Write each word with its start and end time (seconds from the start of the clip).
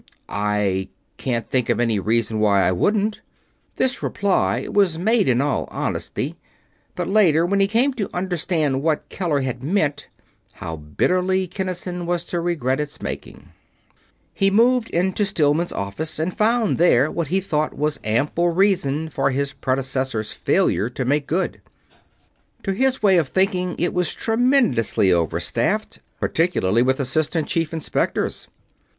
"I 0.29 0.89
can't 1.17 1.47
think 1.47 1.69
of 1.69 1.79
any 1.79 1.99
reason 1.99 2.39
why 2.39 2.65
I 2.67 2.71
wouldn't." 2.71 3.21
This 3.75 4.01
reply 4.01 4.67
was 4.67 4.97
made 4.97 5.29
in 5.29 5.41
all 5.41 5.67
honesty; 5.69 6.37
but 6.95 7.07
later, 7.07 7.45
when 7.45 7.59
he 7.59 7.67
came 7.67 7.93
to 7.93 8.09
understand 8.11 8.81
what 8.81 9.09
Keller 9.09 9.41
had 9.41 9.61
meant, 9.61 10.07
how 10.53 10.77
bitterly 10.77 11.45
Kinnison 11.47 12.07
was 12.07 12.23
to 12.23 12.39
regret 12.39 12.79
its 12.79 12.99
making! 12.99 13.49
He 14.33 14.49
moved 14.49 14.89
into 14.89 15.23
Stillman's 15.23 15.71
office, 15.71 16.17
and 16.17 16.35
found 16.35 16.79
there 16.79 17.11
what 17.11 17.27
he 17.27 17.39
thought 17.39 17.77
was 17.77 17.99
ample 18.03 18.49
reason 18.49 19.07
for 19.07 19.29
his 19.29 19.53
predecessor's 19.53 20.31
failure 20.33 20.89
to 20.89 21.05
make 21.05 21.27
good. 21.27 21.61
To 22.63 22.71
his 22.71 23.03
way 23.03 23.19
of 23.19 23.29
thinking 23.29 23.75
it 23.77 23.93
was 23.93 24.15
tremendously 24.15 25.13
over 25.13 25.39
staffed, 25.39 25.99
particularly 26.19 26.81
with 26.81 26.99
Assistant 26.99 27.47
Chief 27.47 27.71
Inspectors. 27.71 28.47